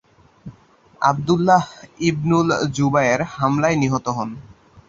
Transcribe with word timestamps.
Abdullah 1.01 1.63
Ibnul 2.01 2.49
Zubair 2.75 3.21
হামলায় 3.35 3.77
নিহত 3.77 4.05
হন। 4.09 4.29